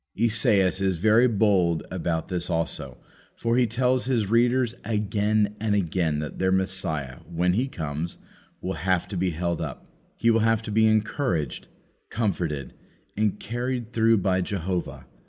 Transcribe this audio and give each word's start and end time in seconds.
Esaias 0.19 0.81
is 0.81 0.95
very 0.95 1.27
bold 1.27 1.83
about 1.91 2.27
this 2.27 2.49
also, 2.49 2.97
for 3.35 3.55
he 3.55 3.67
tells 3.67 4.05
his 4.05 4.31
readers 4.31 4.73
again 4.83 5.55
and 5.59 5.75
again 5.75 6.17
that 6.17 6.39
their 6.39 6.51
Messiah, 6.51 7.17
when 7.29 7.53
He 7.53 7.67
comes, 7.67 8.17
will 8.61 8.73
have 8.81 9.07
to 9.09 9.15
be 9.15 9.29
held 9.29 9.61
up. 9.61 9.85
He 10.17 10.31
will 10.31 10.39
have 10.39 10.63
to 10.63 10.71
be 10.71 10.87
encouraged, 10.87 11.67
comforted, 12.09 12.73
and 13.15 13.39
carried 13.39 13.93
through 13.93 14.17
by 14.17 14.41
Jehovah. 14.41 15.05